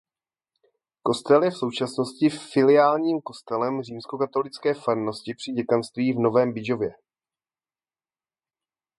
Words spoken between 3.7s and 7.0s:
římskokatolické farnosti při děkanství v Novém Bydžově.